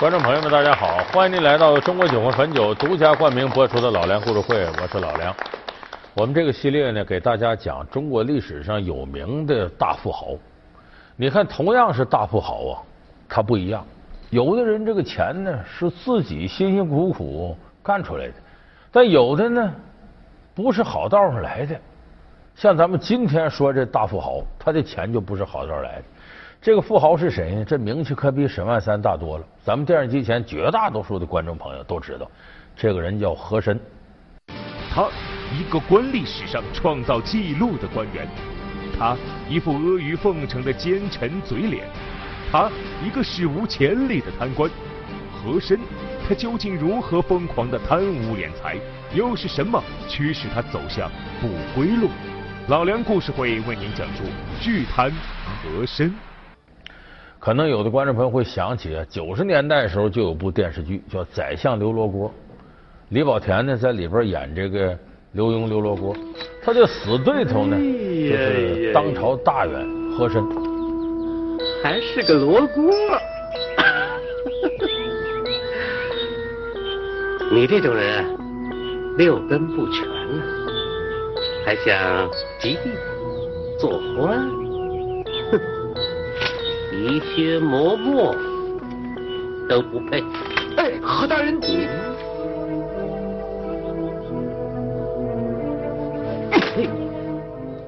[0.00, 1.04] 观众朋友们，大家好！
[1.12, 5.36] 欢迎您来到中国酒魂汾酒独家冠名播出的《老梁故事会》，我是老梁。
[6.14, 10.28] 我们这个系列呢，给大家讲中国历史上有名的大富豪。
[11.16, 12.80] 你看，同样是大富豪啊，
[13.28, 13.84] 他不一样。
[14.30, 18.34] 有的人这个钱呢，是自己辛辛苦苦干出来的，
[18.90, 19.70] 但有的呢，
[20.54, 21.78] 不是好道上来的。
[22.56, 26.04] 像咱们今天说这大富豪，他的钱就不是好道来的。
[26.62, 27.64] 这个富豪是谁呢？
[27.64, 29.44] 这名气可比沈万三大多了。
[29.64, 32.30] 咱们电视机前绝大多数的观众朋友都知道，
[32.76, 33.80] 这个人叫和珅。
[34.92, 35.08] 他
[35.58, 38.28] 一个官吏史上创造记录的官员，
[38.98, 39.16] 他
[39.48, 41.88] 一副阿谀奉承的奸臣嘴脸，
[42.52, 42.70] 他
[43.02, 44.70] 一个史无前例的贪官。
[45.42, 45.80] 和珅，
[46.28, 48.76] 他究竟如何疯狂的贪污敛财？
[49.14, 52.10] 又是什么驱使他走向不归路？
[52.68, 54.24] 老梁故事会为您讲述
[54.60, 56.14] 巨贪和珅。
[57.40, 62.28] 可能有的观众朋友会想起啊，九十年代的时候就有部电视剧叫《宰相刘罗锅》，
[63.08, 64.94] 李保田呢在里边演这个
[65.32, 66.14] 刘墉刘罗锅，
[66.62, 70.44] 他的死对头呢就是当朝大员和珅，
[71.82, 72.92] 还是个罗锅。
[77.50, 78.22] 你这种人
[79.16, 80.44] 六根不全啊，
[81.64, 82.90] 还想及第
[83.78, 84.59] 做官？
[87.00, 88.34] 一些磨墨
[89.68, 90.22] 都不配。
[90.76, 91.58] 哎，何大人，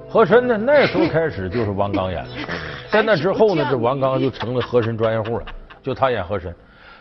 [0.09, 0.57] 和珅呢？
[0.59, 2.31] 那时候开始就是王刚演的，
[2.91, 5.45] 在那之后呢，这王刚就成了和珅专业户了，
[5.83, 6.55] 就他演和珅，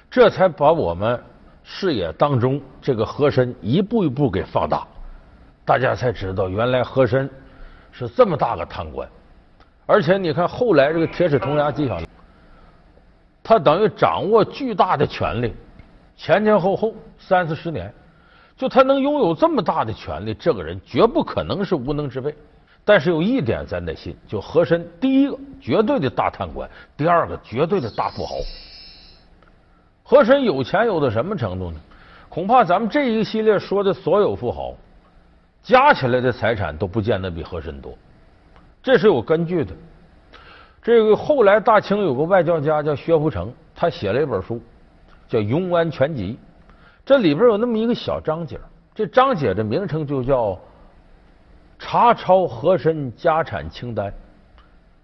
[0.09, 1.20] 这才把我们
[1.64, 4.88] 视野当中这个和珅一步一步给放大，
[5.66, 7.30] 大家才知道原来和珅
[7.92, 9.08] 是这么大个贪官。
[9.92, 12.08] 而且你看，后来这个铁齿铜牙纪晓岚，
[13.44, 15.53] 他等于掌握巨大的权力，
[16.16, 17.94] 前前后后三四十年，
[18.56, 22.33] 就他能拥有这么大的权力，这个人绝不可能是无能之辈。
[22.86, 28.36] 但是有一点咱得信，就和珅，第一个绝对的大贪官，第二个绝对的大富豪。
[30.04, 31.77] 和珅有钱有到什么程度呢？
[32.30, 34.73] 恐怕咱们这一系列说的所有富豪
[35.61, 37.93] 加起来的财产都不见得比和珅多。
[38.83, 39.73] 这是有根据的。
[40.81, 44.59] 这个后来大清有个外交家叫薛福成，他写了一本书
[45.27, 46.33] 叫《庸安全集》，
[47.05, 48.59] 这里边有那么一个小章节，
[48.95, 50.49] 这章节的名称就叫
[51.77, 54.08] 《查抄和珅家产清单》。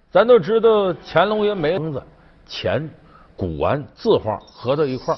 [0.09, 2.01] 咱都知道乾隆爷没房子，
[2.47, 2.89] 钱、
[3.35, 5.15] 古玩、字画合到一块，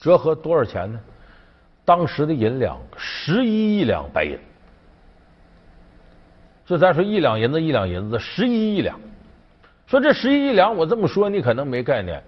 [0.00, 0.98] 折合多少钱呢？
[1.84, 4.36] 当时的银两十一亿两白银。
[6.70, 8.96] 就咱说一两银子一两银子，十一亿两。
[9.88, 12.22] 说这十一亿两，我这么说你可能没概念。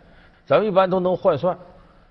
[0.45, 1.57] 咱们一般都能换算，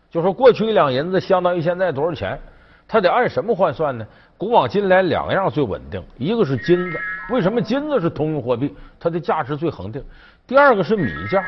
[0.09, 2.40] 就说过去一两银子相当于现在多少钱？
[2.88, 4.08] 它得按什么换算呢？
[4.38, 6.97] 古往今来两样最稳定，一个是金子，
[7.31, 8.74] 为什么金子是通用货币？
[8.98, 10.02] 它的价值最恒定。
[10.48, 11.44] 第二个是米价，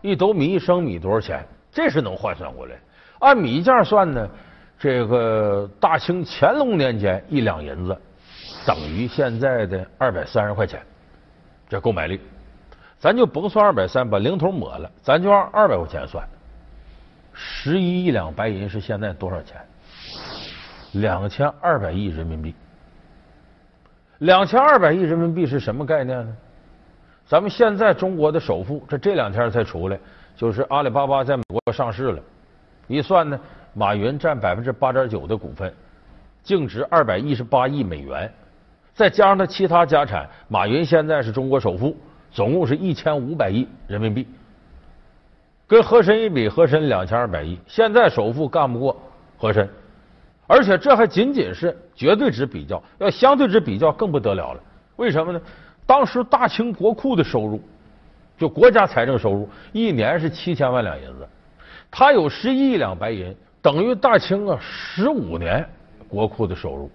[0.00, 1.44] 一斗米一升米多少钱？
[1.72, 2.76] 这是能换算过来。
[3.18, 4.28] 按米价算呢，
[4.78, 7.98] 这个大清乾隆年间一两银子。
[8.66, 10.80] 等于现在的二百三十块钱，
[11.68, 12.20] 这购买力，
[12.98, 16.26] 咱就甭算二百三，把零头抹了，咱就按二百块钱算。
[17.34, 19.60] 十一亿两白银是现在多少钱？
[20.92, 22.54] 两千二百亿人民币。
[24.18, 26.36] 两千二百亿人民币是什么概念呢？
[27.26, 29.98] 咱们现在中国的首富，这这两天才出来，
[30.36, 32.22] 就是阿里巴巴在美国上市了，
[32.86, 33.38] 一算呢，
[33.74, 35.74] 马云占百分之八点九的股份，
[36.42, 38.32] 净值二百一十八亿美元。
[38.94, 41.96] 再加上他其他家产，马云现在是中国首富，
[42.30, 44.26] 总共是一千五百亿人民币。
[45.66, 48.96] 跟和珅一比，和珅两千二百亿，现在首富干不过
[49.36, 49.68] 和珅。
[50.46, 54.60] 而且这还仅仅是绝对值比较，要相对值比较更不得了了。
[54.96, 55.40] 为什么呢？
[55.86, 57.60] 当时大清国库的收入，
[58.38, 61.26] 就国家财政收入，一年是七千万两银子，
[61.90, 65.66] 他有十一亿两白银，等于大清啊十五年
[66.06, 66.90] 国库的收入。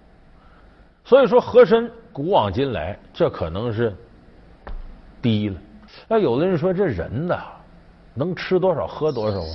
[1.04, 3.92] 所以说，和珅古往今来，这可能是
[5.20, 5.56] 第一了。
[6.06, 7.42] 那有的人说，这人呐，
[8.14, 9.50] 能吃多少喝多少啊？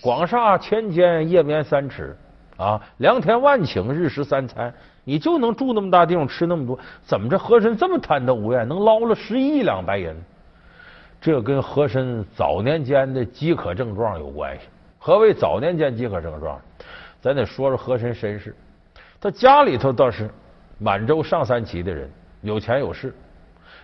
[0.00, 2.16] 广厦千间，夜眠三尺
[2.56, 6.78] 啊，良田万顷，日食三餐，你就能住那么大地方，吃那么多？
[7.04, 10.14] 怎么这和珅这么贪得无厌，能捞了十一亿两白银？
[11.20, 14.66] 这跟和珅早年间的饥渴症状有关系。
[14.98, 16.60] 何谓早年间饥渴症状？
[17.20, 18.54] 咱得说说和珅身世。
[19.20, 20.30] 他家里头倒是。
[20.82, 22.10] 满洲上三旗的人
[22.40, 23.14] 有钱有势，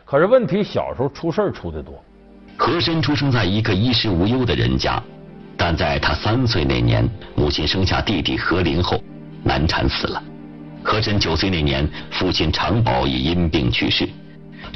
[0.06, 2.02] 可是问题小时候出事儿出的多。
[2.56, 4.98] 和珅出生在一个衣食无忧的人家，
[5.58, 8.98] 但在他三岁那年，母亲生下弟弟和林后，
[9.44, 10.22] 难产死了。
[10.82, 14.08] 和珅九岁那年，父亲常宝已因病去世。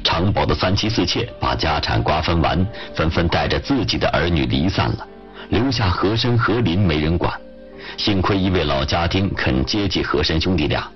[0.05, 5.09] 常宝的三妻四妾把家产瓜分完，纷纷带着自己的儿女离散了，
[5.49, 7.33] 留下和珅、和林没人管。
[7.97, 10.87] 幸亏一位老家丁肯接济和珅兄弟俩。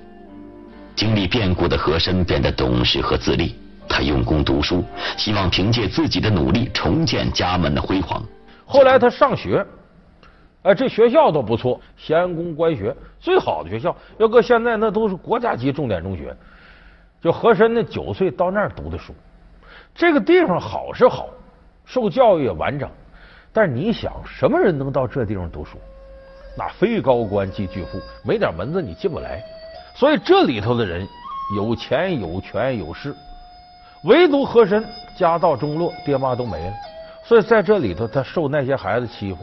[0.97, 3.57] 经历变故的和珅变得懂事和自立，
[3.89, 4.85] 他用功读书，
[5.17, 8.23] 希望凭借自己的努力重建家门的辉煌。
[8.65, 9.67] 后来他上学，
[10.63, 16.35] 哎，这学校都不错，咸阳宫官学最好的学校，要搁现在那都是国家级重点中学。
[17.21, 19.15] 就和珅那九岁到那儿读的书，
[19.95, 21.29] 这个地方好是好，
[21.85, 22.89] 受教育也完整，
[23.53, 25.79] 但是你想，什么人能到这地方读书？
[26.57, 29.43] 那非高官即巨富，没点门子你进不来。
[29.95, 31.09] 所以这里头的人
[31.57, 33.15] 有钱有权有势，
[34.03, 34.85] 唯独和珅
[35.17, 36.75] 家道中落，爹妈都没了，
[37.25, 39.39] 所以在这里头他受那些孩子欺负。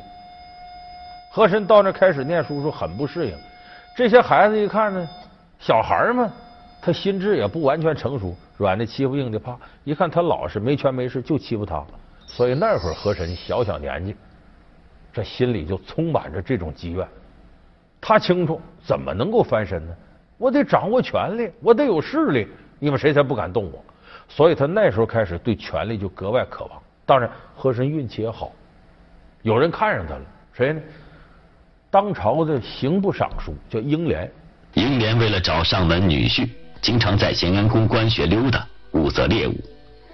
[1.32, 3.38] 和珅到那开始念书时候很不适应，
[3.96, 5.08] 这些孩子一看呢，
[5.60, 6.30] 小孩嘛。
[6.84, 9.56] 他心智也不完全成熟，软的欺负硬的怕。
[9.84, 11.86] 一看他老实没权没势，就欺负他。
[12.26, 14.16] 所以那会儿和珅小小年纪，
[15.14, 17.08] 这心里就充满着这种积怨。
[18.02, 19.94] 他清楚怎么能够翻身呢？
[20.42, 22.48] 我得掌握权力，我得有势力，
[22.80, 23.86] 你们谁才不敢动我？
[24.28, 26.82] 所以他那时候开始对权力就格外渴望。
[27.06, 28.52] 当然，和珅运气也好，
[29.44, 30.22] 有人看上他了。
[30.52, 30.82] 谁呢？
[31.92, 34.32] 当朝的刑部尚书叫英莲。
[34.74, 36.50] 英莲为了找上门女婿。
[36.82, 39.54] 经常在咸阳宫官学溜达，物色猎物。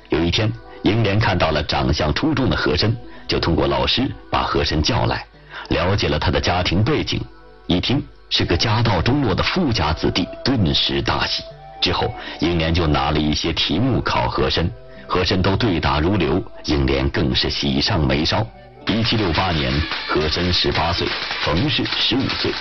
[0.09, 0.51] 有一天，
[0.81, 2.93] 英莲看到了长相出众的和珅，
[3.29, 5.25] 就通过老师把和珅叫来，
[5.69, 7.21] 了解了他的家庭背景。
[7.67, 11.43] 一听是个家道中落的富家子弟，顿时大喜。
[11.79, 14.69] 之后，英莲就拿了一些题目考和珅，
[15.07, 18.45] 和珅都对答如流，英莲更是喜上眉梢。
[18.87, 19.71] 一七六八年，
[20.07, 21.07] 和珅十八岁，
[21.41, 22.51] 冯氏十五岁。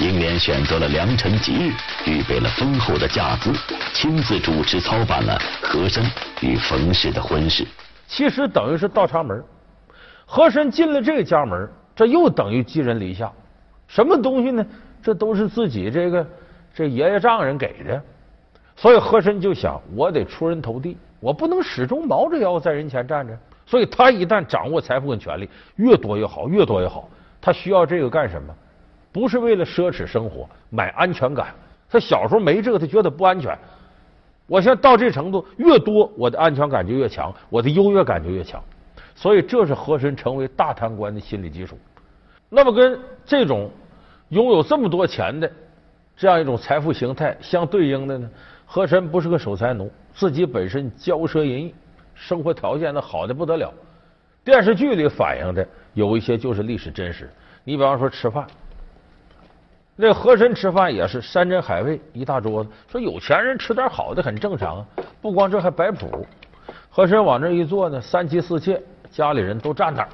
[0.00, 1.72] 英莲选择了良辰吉日，
[2.04, 3.52] 预备了丰厚的嫁资，
[3.92, 6.04] 亲自主持操办了和珅
[6.40, 7.66] 与冯氏的婚事。
[8.06, 9.42] 其实等于是倒插门，
[10.26, 13.30] 和珅进了这个家门，这又等于寄人篱下。
[13.86, 14.64] 什么东西呢？
[15.02, 16.26] 这都是自己这个
[16.74, 18.02] 这爷爷丈人给的，
[18.76, 23.36] 所以和珅就想，我得出人头地，我不能始终毛着腰在人前站着。
[23.66, 27.08] 所以他一旦掌握财富跟权力，越多越好，越多越好。
[27.40, 28.54] 他需要这个干什么？
[29.12, 31.48] 不是为了奢侈生活，买安全感。
[31.90, 33.56] 他小时候没这个，他觉得不安全。
[34.46, 38.62] 我现在到这程度，越多我的安全感就越强，我的优越感就越强。
[39.14, 41.76] 所以这是和珅成为大贪官的心理基础。
[42.48, 43.70] 那么跟这种
[44.28, 45.50] 拥有这么多钱的
[46.16, 48.28] 这样一种财富形态相对应的呢？
[48.66, 51.74] 和珅不是个守财奴，自己本身骄奢淫逸。
[52.14, 53.72] 生活条件那好的不得了，
[54.44, 57.30] 电视剧里反映的有一些就是历史真实。
[57.62, 58.44] 你比方说吃饭，
[59.94, 64.86] 那和珅吃饭也是山珍海味一大桌子，说有钱人吃点好的很正常啊。
[65.22, 66.26] 不光这还摆谱，
[66.90, 70.08] 和珅往这一坐呢，三妻四妾家里人都站那儿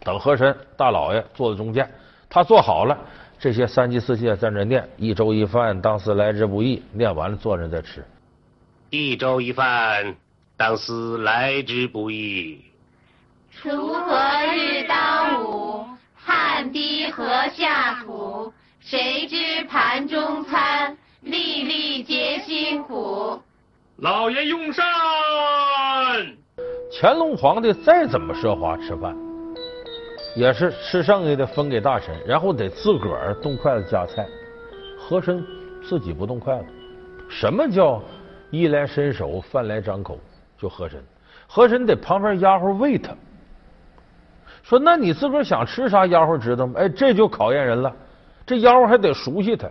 [0.00, 1.88] 等和珅大老爷坐在中间，
[2.28, 2.98] 他坐好了，
[3.38, 8.04] 这些三妻四妾在那念一粥一饭，当思来之不易，念完了坐着再吃
[8.90, 10.14] 一粥一饭。
[10.56, 12.62] 当思来之不易。
[13.60, 15.84] 锄禾日当午，
[16.14, 18.52] 汗滴禾下土。
[18.78, 23.36] 谁知盘中餐，粒粒皆辛苦。
[23.96, 24.84] 老爷用膳。
[26.92, 29.16] 乾隆皇帝再怎么奢华吃饭，
[30.34, 34.26] 也是吃剩下的分给大臣，然后得自个儿动筷子夹菜。
[34.98, 35.44] 和珅
[35.82, 36.64] 自己不动筷子。
[37.28, 38.02] 什么叫
[38.50, 40.18] 衣来伸手，饭来张口？
[40.56, 41.02] 就和珅，
[41.46, 43.12] 和珅得旁边丫鬟喂他。
[44.62, 46.74] 说，那你自个儿想吃啥，丫鬟知道吗？
[46.78, 47.94] 哎，这就考验人了。
[48.46, 49.68] 这丫鬟还得熟悉他，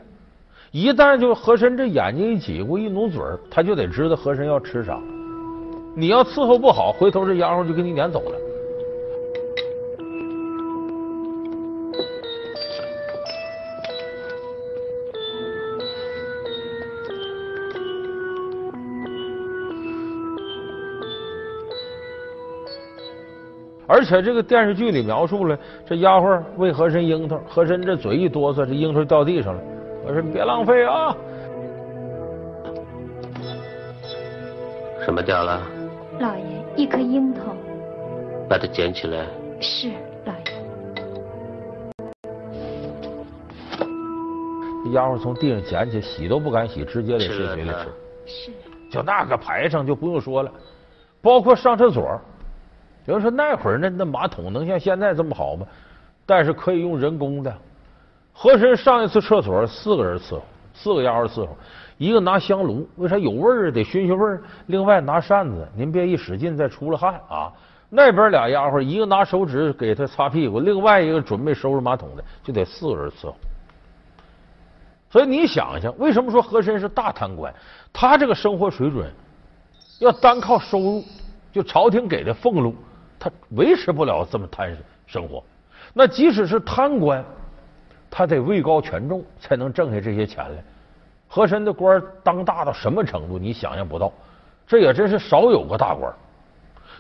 [0.72, 5.00] 一旦就和珅这眼睛一挤过，一努嘴儿，他就得知道和珅要吃啥。
[5.96, 8.53] 你要伺候不好，回头这丫鬟就给你撵走了。
[23.94, 29.62] 而且这个电视剧里描述了，这丫鬟喂和珅樱桃，和珅这嘴一哆嗦，这樱桃掉地上了。
[30.04, 31.16] 和珅别浪费啊！
[35.06, 35.62] 什么掉了？
[36.20, 36.44] 老爷，
[36.76, 37.42] 一颗樱桃。
[38.50, 39.28] 把它捡起来。
[39.62, 39.92] 是，
[40.26, 40.40] 老爷。
[44.92, 47.76] 丫鬟从地上捡起，洗都不敢洗，直接得塞嘴里吃。
[48.26, 48.52] 是。
[48.90, 50.52] 就那个排场就不用说了，
[51.22, 52.20] 包括上厕所。
[53.06, 55.66] 比如说那会儿那那马桶能像现在这么好吗？
[56.26, 57.54] 但是可以用人工的。
[58.32, 60.42] 和珅上一次厕所四个人伺候，
[60.74, 61.56] 四个丫鬟伺候，
[61.98, 64.42] 一个拿香炉，为啥有味儿得熏熏味儿？
[64.68, 67.52] 另外拿扇子，您别一使劲再出了汗啊。
[67.90, 73.36] 那边俩丫鬟，一个拿手纸给他擦屁股，另外一个准备收拾马桶的，就得四个人伺候。
[75.12, 77.54] 所以你想想，为什么说和珅是大贪官？
[77.94, 79.12] 他这个生活水准，
[80.00, 81.04] 要单靠收入，
[81.52, 82.74] 就朝廷给的俸禄，
[83.24, 84.75] 他维持不了这么贪
[85.08, 85.42] 生活。
[85.94, 87.24] 那即使是贪官，
[88.12, 90.62] 他得位高权重，才能挣下这些钱来。
[91.30, 93.39] 和珅的官当大到什么程度？
[93.39, 94.12] 你想象不到。
[94.68, 96.13] 这也真是少有个大官。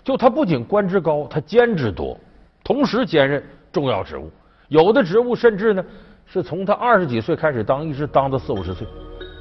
[0.01, 2.17] 就他不仅官职高，他兼职多，
[2.63, 4.31] 同时兼任重要职务。
[4.69, 5.83] 有的职务甚至呢。
[6.25, 8.87] 是从他二十几岁开始当，一直当到四五十岁。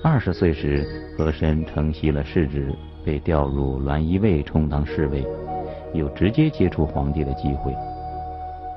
[0.03, 0.85] 二十岁时，
[1.17, 2.75] 和珅承袭了世职，
[3.05, 5.27] 被调入栾仪卫充当侍卫，
[5.93, 7.75] 有直接接触皇帝的机会。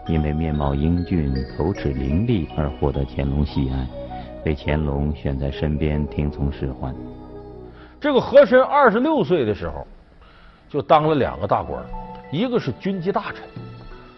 [0.07, 3.87] 因为面貌英俊、口齿伶俐而获得乾隆喜爱，
[4.43, 6.93] 被乾隆选在身边听从使唤。
[7.99, 9.87] 这个和珅二十六岁的时候，
[10.69, 11.83] 就当了两个大官，
[12.31, 13.47] 一个是军机大臣，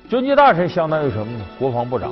[0.10, 1.46] 军机大臣相当于什么呢？
[1.58, 2.12] 国防部长。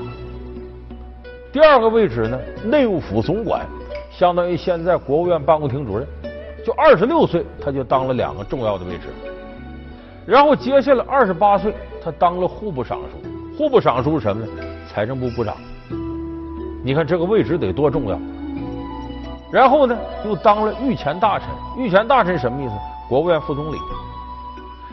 [1.51, 3.65] 第二个位置呢，内务府总管，
[4.09, 6.07] 相当于现在国务院办公厅主任。
[6.65, 9.13] 就二十六岁，他就当了两个重要的位置。
[10.25, 13.57] 然后接下来二十八岁，他当了户部尚书。
[13.57, 14.51] 户部尚书是什么呢？
[14.89, 15.55] 财政部部长。
[16.83, 18.19] 你看这个位置得多重要。
[19.51, 19.95] 然后呢，
[20.25, 21.47] 又当了御前大臣。
[21.77, 22.73] 御前大臣什么意思？
[23.07, 23.77] 国务院副总理。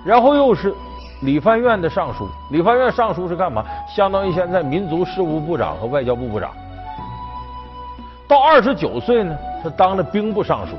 [0.04, 0.74] 然后又是。
[1.22, 3.64] 理藩院的尚书，理藩院尚书是干嘛？
[3.88, 6.50] 相当于现在民族事务部长和外交部部长。
[8.26, 10.72] 到二十九岁呢，他当了兵部尚书，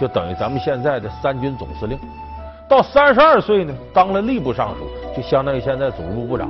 [0.00, 1.98] 就等于咱们现在的三军总司令。
[2.68, 6.48] 到三十二岁呢，当了吏部尚书，就相当于现在总务部长。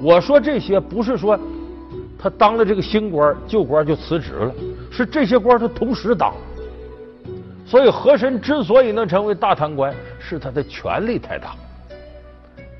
[0.00, 1.38] 我说这些不是说
[2.18, 4.52] 他当了这个新官，旧官就辞职了，
[4.90, 6.32] 是这些官他同时当。
[7.64, 11.54] 所以和珅之所以能成为大贪官，是他的权力太大。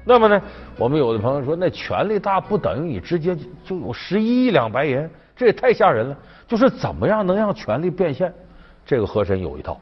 [0.05, 0.43] 那么呢，
[0.77, 6.17] 我们有的朋友说，那权力大不等于你直接就有十一亿两白银，这也太吓人了。
[6.49, 8.33] 就是怎么样能让权力变现？
[8.85, 9.81] 这个和珅有一套。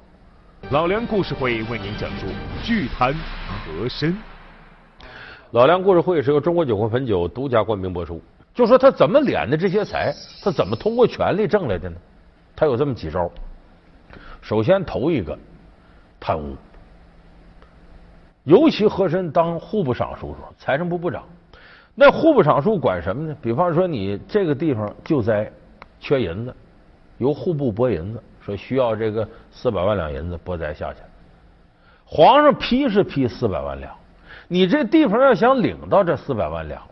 [0.69, 2.26] 老梁故事会为您讲述
[2.62, 4.17] 巨贪和珅。
[5.50, 8.23] 老梁故事会是由中国酒魂汾酒独家冠名播出。
[8.55, 10.14] 就说他怎么敛的这些财，
[10.45, 11.97] 他怎么通过权力挣来的呢？
[12.55, 13.29] 他有这么几招。
[14.40, 15.37] 首先头一个，
[16.21, 16.55] 贪污。
[18.45, 21.25] 尤其和珅当户部尚书时候，财政部部长，
[21.97, 23.37] 那户部尚书管什么呢？
[23.43, 25.50] 比方说你这个地方救灾
[25.99, 26.55] 缺银子，
[27.19, 31.00] 由户部拨银子，说需要这个四百万两银子拨灾下去。
[32.04, 33.94] 皇上批是批四百万两，
[34.49, 36.82] 你这地方要想领到这四百万两，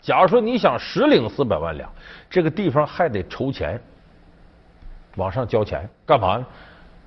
[0.00, 1.90] 假如说你想实领四百万两，
[2.28, 3.80] 这个地方还得筹钱，
[5.16, 6.46] 往上交钱干嘛呢？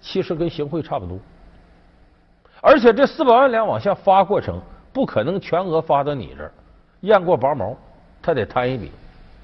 [0.01, 1.17] 其实跟行贿差不多。
[2.59, 6.51] 而且这四百万两往下发过程不可能全额发到你这儿，
[7.01, 7.77] 验过拔毛，
[8.21, 8.91] 他得摊一笔。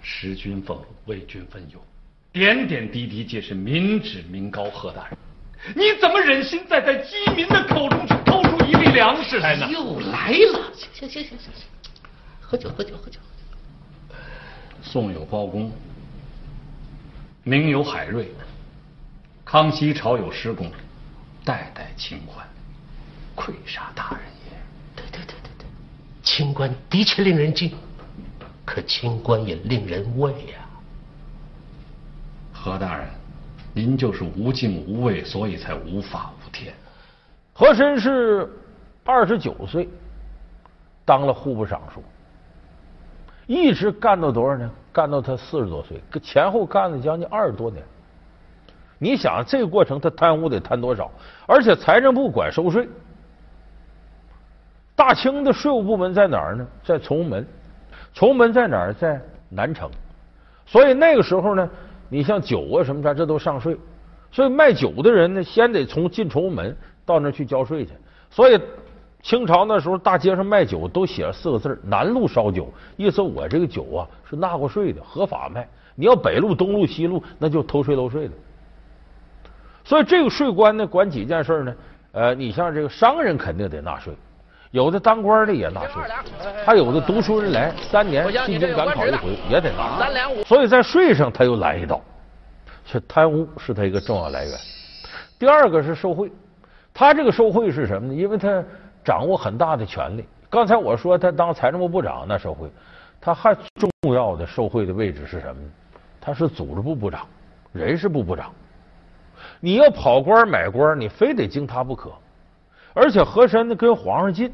[0.01, 1.79] 食君俸，为君分忧，
[2.31, 5.17] 点点滴滴皆是民脂民膏，贺大人，
[5.75, 9.67] 你怎么忍心再在饥民的口中去偷出一粒粮食来呢？
[9.71, 11.63] 又来了，行行行行行行，
[12.39, 13.19] 喝酒喝酒喝酒。
[14.83, 15.71] 宋有包公，
[17.43, 18.31] 明有海瑞，
[19.43, 20.71] 康熙朝有施公，
[21.43, 22.47] 代代清官。
[23.33, 24.51] 愧杀大人也。
[24.95, 25.65] 对对对对对，
[26.21, 27.73] 清官的确令人敬，
[28.65, 30.68] 可清官也令人畏呀。
[32.61, 33.07] 和大人，
[33.73, 36.73] 您就是无敬无畏，所以才无法无天。
[37.53, 38.51] 和珅是
[39.05, 39.87] 二十九岁，
[41.05, 42.03] 当了户部尚书，
[43.47, 44.69] 一直干到多少呢？
[44.91, 47.81] 干到他四十多岁，前后干了将近二十多年。
[48.97, 51.09] 你想这个过程他贪污得贪多少？
[51.47, 52.89] 而且财政部管收税。
[54.97, 56.67] 大清的税务部门在哪儿呢？
[56.83, 57.47] 在崇文门。
[58.13, 58.93] 崇文门在哪儿？
[58.93, 59.89] 在南城。
[60.65, 61.69] 所以那个时候呢，
[62.09, 63.77] 你像酒啊什么的，这都上税。
[64.31, 67.91] 所以卖酒的人呢，先得从进崇文门到那儿去交税去。
[68.29, 68.59] 所以
[69.21, 75.67] 清朝那时候大街上卖酒都写了四个字：南路烧酒，意思我这个酒啊是纳过税的，合法卖。
[75.95, 78.33] 你要北路、东路、西路，那就偷税漏税的。
[79.83, 81.75] 所以这个税官呢，管几件事呢？
[82.11, 84.13] 呃，你像这个商人肯定得纳税。
[84.71, 86.01] 有的当官的也纳税，
[86.63, 91.99] 还有的读书人来三年进京赶考一回也得纳，所以在税上他又来一道，
[92.85, 94.53] 这贪污是他一个重要来源。
[95.39, 96.31] 第二个是受贿，
[96.93, 98.13] 他这个受贿是什么呢？
[98.13, 98.63] 因为他
[99.03, 100.23] 掌握很大的权力。
[100.51, 102.69] 刚才我说他当财政部部长那受贿，
[103.19, 105.69] 他还重要的受贿的位置是什么呢？
[106.21, 107.25] 他是组织部部长，
[107.71, 108.51] 人事部部长。
[109.59, 112.11] 你要跑官买官，你非得经他不可。
[112.93, 114.51] 而且和珅呢跟皇上近，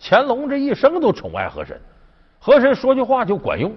[0.00, 1.80] 乾隆这一生都宠爱和珅，
[2.38, 3.72] 和珅说句话就管用。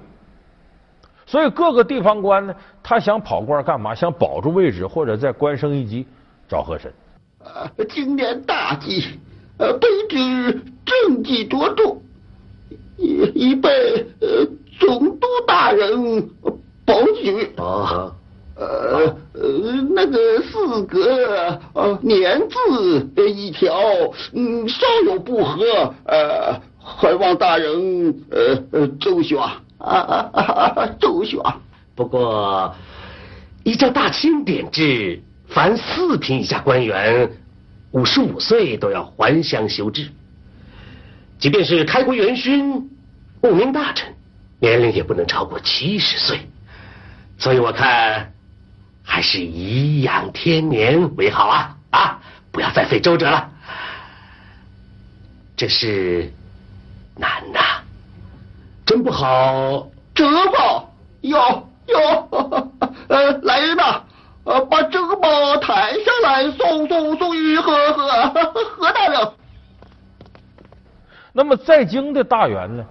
[1.26, 3.94] 所以各个地方官呢，他想跑官干嘛？
[3.94, 6.08] 想保住位置或者再官升一级，
[6.48, 6.94] 找和珅。
[7.40, 9.20] 呃，今年大吉，
[9.58, 11.98] 呃，卑职政绩卓著，
[12.98, 13.70] 已已被
[14.22, 14.46] 呃
[14.80, 16.30] 总督大人
[16.86, 17.54] 保举。
[17.58, 18.14] 哦。
[18.60, 19.42] 呃呃，
[19.94, 23.72] 那个四格呃年字一条，
[24.34, 29.40] 嗯，稍有不合，呃，还望大人呃周旋
[29.78, 31.40] 啊周旋。
[31.94, 32.74] 不过，
[33.64, 37.30] 依照大清典制，凡四品以下官员，
[37.92, 40.08] 五十五岁都要还乡修制。
[41.38, 42.90] 即便是开国元勋、
[43.44, 44.16] 务名大臣，
[44.60, 46.40] 年龄也不能超过七十岁。
[47.38, 48.34] 所以我看。
[49.10, 51.78] 还是颐养天年为好啊！
[51.92, 52.20] 啊，
[52.52, 53.50] 不要再费周折了。
[55.56, 56.32] 这是
[57.16, 57.82] 难呐，
[58.86, 59.88] 真不好。
[60.14, 61.38] 折报有
[61.88, 61.98] 有，
[63.08, 64.02] 呃，来人呐，
[64.44, 68.08] 呃，把这个报抬上来，送送送于何何
[68.78, 69.32] 何大人。
[71.32, 72.86] 那么在京的大员呢？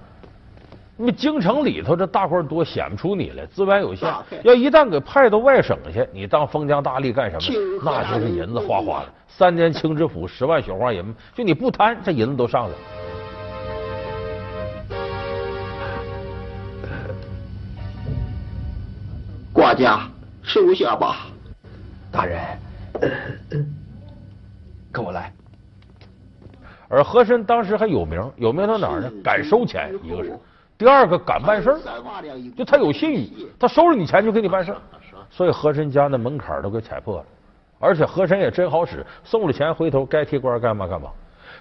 [0.99, 4.11] 那么京城里头这大官多，显不出你来，资源有限。
[4.43, 7.43] 要一旦给派到外省去，你当封疆大吏干什么？
[7.85, 9.13] 那就是银子哗哗的。
[9.29, 12.75] 三年清知府，十万雪花银，就你不贪，这银子都上来。
[19.53, 20.01] 挂家
[20.43, 21.27] 收下吧，
[22.11, 22.41] 大人，
[24.91, 25.31] 跟我来。
[26.89, 29.11] 而和珅当时还有名，有名到哪儿呢？
[29.23, 30.33] 敢收钱，一个是。
[30.79, 31.81] 第二个敢办事儿，
[32.57, 34.79] 就他有信誉，他收了你钱就给你办事儿，
[35.31, 37.25] 所以和珅家那门槛都给踩破了。
[37.79, 41.11] 而且和珅也真好使，送了钱回头该提官干嘛干嘛。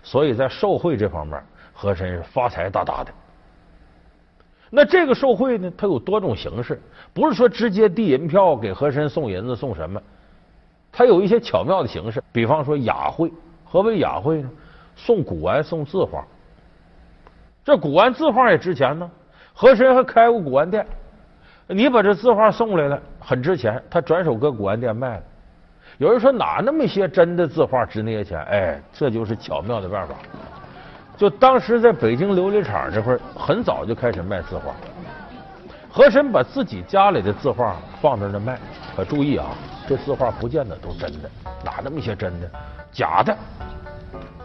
[0.04, 1.42] 所以在受贿这方面，
[1.74, 3.12] 和珅是发财大大的。
[4.70, 6.82] 那这个受贿呢，它有多种形式，
[7.14, 10.02] 不是说直接递银票给和珅送银子送什么，
[10.92, 13.32] 它有一些巧妙的形式，比方说雅贿。
[13.64, 14.50] 何为雅贿呢？
[14.96, 16.26] 送古玩，送字画。
[17.66, 19.10] 这古玩字画也值钱呢，
[19.52, 20.86] 和珅还开过古玩店，
[21.66, 25.24] 你把这字画送来了，很值钱，他转手搁古玩店卖了。
[25.98, 28.40] 有人说哪那么些真的字画值那些钱？
[28.44, 30.14] 哎，这就是巧妙的办法。
[31.18, 34.72] 就当时在北京琉璃厂这块，很早就开始卖字画。
[35.90, 38.60] 和珅把自己家里的字画放在那卖，
[38.96, 39.48] 可注意啊，
[39.88, 41.30] 这字画不见得都真的，
[41.64, 42.48] 哪那么些真的？
[42.92, 43.36] 假的，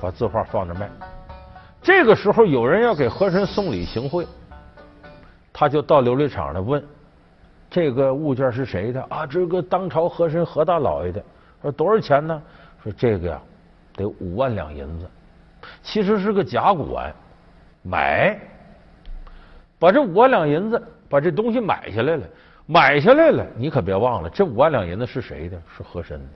[0.00, 0.88] 把字画放那卖。
[1.82, 4.26] 这个时候有人要给和珅送礼行贿，
[5.52, 6.82] 他就到琉璃厂来问
[7.70, 11.22] ：“这个物件是谁的？”啊，这个当朝和珅何大老爷的。
[11.62, 12.42] 说多少钱呢？
[12.82, 13.40] 说这个呀，
[13.94, 15.08] 得五万两银子。
[15.82, 17.14] 其实是个假古玩，
[17.82, 18.38] 买，
[19.78, 22.26] 把这五万两银子把这东西买下来了，
[22.66, 25.60] 买下来了，你可别忘了，这五万两银子是谁的？
[25.76, 26.26] 是和珅的。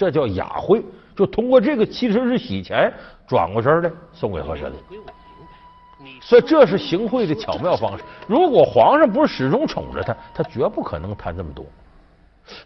[0.00, 0.82] 这叫雅贿，
[1.14, 2.90] 就通过这个其实是洗钱，
[3.28, 4.78] 转过身来送给和珅的。
[6.22, 8.02] 所以这是行贿的巧妙方式。
[8.26, 11.66] 如果皇上不是始终宠着他，他绝不可能贪这么多。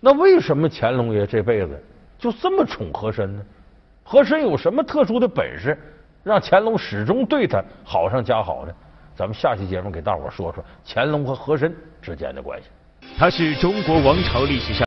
[0.00, 1.82] 那为什么乾隆爷这辈子
[2.20, 3.42] 就这么宠和珅呢？
[4.04, 5.76] 和珅有什么特殊的本事，
[6.22, 8.72] 让乾隆始终对他好上加好呢？
[9.16, 12.68] 咱们下期节目给大伙说说乾隆和和珅之间的关系。
[13.18, 14.82] 他是中国王朝历史上。